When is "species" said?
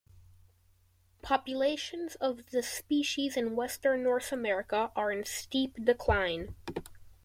2.67-3.37